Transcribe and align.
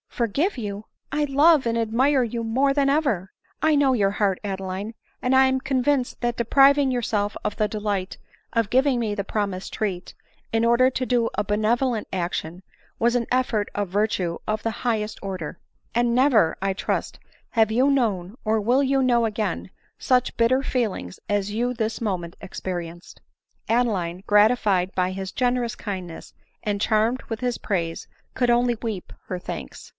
"Forgive 0.21 0.55
you! 0.57 0.85
I 1.11 1.23
love 1.25 1.65
and 1.65 1.75
admire 1.77 2.23
you 2.23 2.43
more 2.43 2.73
than 2.73 2.89
ever! 2.89 3.31
I 3.61 3.75
know 3.75 3.93
your 3.93 4.11
heart 4.11 4.39
Adeline; 4.43 4.93
and 5.21 5.35
I 5.35 5.45
am 5.47 5.59
convinced 5.59 6.21
that 6.21 6.37
depriving 6.37 6.91
yourself 6.91 7.35
of 7.43 7.55
the 7.55 7.67
delight 7.67 8.17
of 8.53 8.69
giving 8.69 8.99
me 8.99 9.15
the 9.15 9.23
promised 9.23 9.73
treat, 9.73 10.13
in 10.51 10.63
order 10.65 10.89
to 10.91 11.05
do 11.07 11.29
a 11.35 11.43
benevolent 11.43 12.07
action, 12.13 12.61
was 12.99 13.15
an 13.15 13.25
effort 13.31 13.69
of 13.73 13.89
virtue 13.89 14.37
of 14.47 14.61
the 14.63 14.71
highest 14.85 15.17
order; 15.23 15.59
and 15.95 16.13
never, 16.13 16.55
I 16.61 16.73
trust, 16.73 17.19
have 17.51 17.71
you 17.71 17.89
known, 17.89 18.35
or 18.45 18.59
will 18.61 18.83
you 18.83 19.01
know 19.01 19.25
again, 19.25 19.69
such 19.97 20.35
bitter 20.37 20.61
feelings 20.61 21.19
as 21.29 21.51
you 21.51 21.73
this 21.73 22.01
moment 22.01 22.35
experienced." 22.41 23.21
Adeline, 23.69 24.23
gratified 24.27 24.93
by 24.93 25.11
his 25.11 25.31
generous 25.31 25.75
kindness, 25.75 26.33
and 26.63 26.81
charm 26.81 27.15
ed 27.19 27.23
with 27.25 27.39
his 27.39 27.57
praise, 27.57 28.07
could 28.35 28.49
only 28.51 28.75
weep 28.81 29.13
her 29.27 29.39
thanks. 29.39 29.89